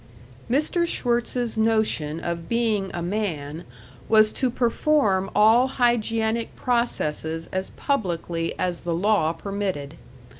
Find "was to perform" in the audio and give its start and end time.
4.09-5.29